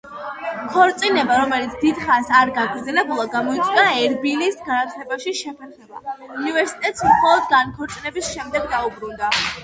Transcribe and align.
ქორწინება, 0.75 1.33
რომელიც 1.39 1.73
დიდხანს 1.81 2.31
არ 2.37 2.51
გაგრძელებულა, 2.55 3.25
გამოიწვია 3.33 3.83
ერბილის 4.05 4.57
განათლებაში 4.69 5.33
შეფერხება; 5.41 6.15
უნივერსიტეტს 6.45 7.05
მხოლოდ 7.11 7.45
განქორწინების 7.53 8.31
შემდეგ 8.37 8.67
დაუბრუნდა. 8.73 9.31